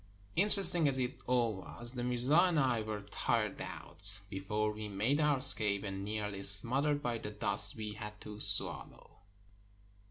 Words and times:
Interesting 0.35 0.87
as 0.87 0.97
it 0.97 1.21
all 1.27 1.53
was, 1.57 1.91
the 1.91 2.03
mirza 2.03 2.35
and 2.35 2.59
I 2.59 2.81
were 2.81 3.01
tired 3.03 3.61
out 3.61 4.19
before 4.31 4.71
we 4.71 4.87
made 4.87 5.21
our 5.21 5.37
escape, 5.37 5.83
and 5.83 6.03
nearly 6.03 6.41
smothered 6.41 7.03
by 7.03 7.19
the 7.19 7.29
dust 7.29 7.75
we 7.75 7.91
had 7.91 8.19
to 8.21 8.39
swallow. 8.39 9.19